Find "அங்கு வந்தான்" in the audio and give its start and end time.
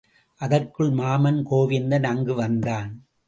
2.03-2.89